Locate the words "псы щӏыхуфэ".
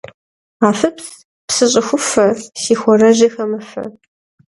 1.47-2.27